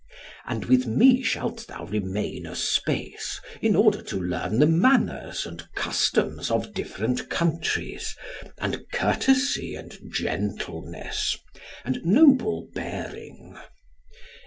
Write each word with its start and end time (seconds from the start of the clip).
And 0.47 0.65
with 0.65 0.87
me 0.87 1.21
shalt 1.21 1.67
thou 1.67 1.85
remain 1.85 2.47
a 2.47 2.55
space, 2.55 3.39
in 3.61 3.75
order 3.75 4.01
to 4.01 4.19
learn 4.19 4.57
the 4.57 4.65
manners 4.65 5.45
and 5.45 5.71
customs 5.75 6.49
of 6.49 6.73
different 6.73 7.29
countries, 7.29 8.15
and 8.57 8.83
courtesy, 8.91 9.75
and 9.75 9.95
gentleness, 10.11 11.37
and 11.85 12.03
noble 12.03 12.67
bearing. 12.73 13.59